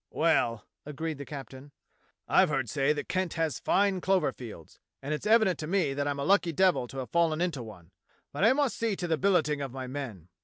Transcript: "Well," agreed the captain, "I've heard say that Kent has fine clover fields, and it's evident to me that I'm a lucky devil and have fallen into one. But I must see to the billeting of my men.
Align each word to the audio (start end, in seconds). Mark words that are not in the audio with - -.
"Well," 0.09 0.65
agreed 0.83 1.19
the 1.19 1.25
captain, 1.27 1.71
"I've 2.27 2.49
heard 2.49 2.67
say 2.67 2.91
that 2.91 3.07
Kent 3.07 3.33
has 3.35 3.59
fine 3.59 4.01
clover 4.01 4.31
fields, 4.33 4.79
and 4.99 5.13
it's 5.13 5.27
evident 5.27 5.59
to 5.59 5.67
me 5.67 5.93
that 5.93 6.07
I'm 6.07 6.17
a 6.19 6.23
lucky 6.25 6.51
devil 6.53 6.81
and 6.89 6.91
have 6.93 7.11
fallen 7.11 7.39
into 7.39 7.61
one. 7.61 7.91
But 8.31 8.43
I 8.43 8.51
must 8.53 8.77
see 8.77 8.95
to 8.95 9.07
the 9.07 9.19
billeting 9.19 9.61
of 9.61 9.71
my 9.71 9.85
men. 9.85 10.29